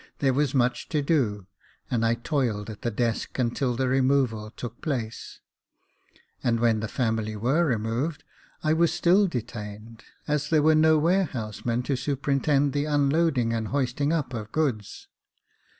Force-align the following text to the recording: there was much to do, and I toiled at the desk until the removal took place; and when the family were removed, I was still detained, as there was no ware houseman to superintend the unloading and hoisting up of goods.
there 0.17 0.33
was 0.33 0.55
much 0.55 0.89
to 0.89 0.99
do, 1.03 1.45
and 1.91 2.03
I 2.03 2.15
toiled 2.15 2.71
at 2.71 2.81
the 2.81 2.89
desk 2.89 3.37
until 3.37 3.75
the 3.75 3.87
removal 3.87 4.49
took 4.49 4.81
place; 4.81 5.41
and 6.43 6.59
when 6.59 6.79
the 6.79 6.87
family 6.87 7.35
were 7.35 7.63
removed, 7.67 8.23
I 8.63 8.73
was 8.73 8.91
still 8.91 9.27
detained, 9.27 10.03
as 10.27 10.49
there 10.49 10.63
was 10.63 10.77
no 10.77 10.97
ware 10.97 11.25
houseman 11.25 11.83
to 11.83 11.95
superintend 11.95 12.73
the 12.73 12.85
unloading 12.85 13.53
and 13.53 13.67
hoisting 13.67 14.11
up 14.11 14.33
of 14.33 14.51
goods. 14.51 15.07